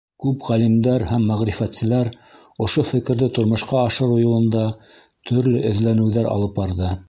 [0.23, 2.09] Күп ғалимдар һәм мәғрифәтселәр
[2.67, 4.65] ошо фекерҙе тормошҡа ашырыу юлында
[5.31, 6.95] төрлө эҙләнеүҙәр алып барҙы.